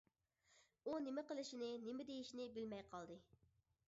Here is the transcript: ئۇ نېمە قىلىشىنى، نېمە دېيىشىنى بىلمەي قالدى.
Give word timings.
ئۇ 0.87 0.95
نېمە 1.07 1.23
قىلىشىنى، 1.31 1.69
نېمە 1.83 2.05
دېيىشىنى 2.11 2.47
بىلمەي 2.57 2.83
قالدى. 2.95 3.19